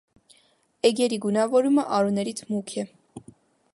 [0.89, 2.91] Էգերի գունավորումը արուներից մուգ է։